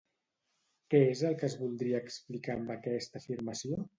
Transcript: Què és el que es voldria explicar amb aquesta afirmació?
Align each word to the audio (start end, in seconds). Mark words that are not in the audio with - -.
Què 0.93 1.01
és 1.09 1.21
el 1.29 1.35
que 1.41 1.45
es 1.51 1.57
voldria 1.59 2.01
explicar 2.05 2.57
amb 2.61 2.75
aquesta 2.79 3.23
afirmació? 3.25 3.83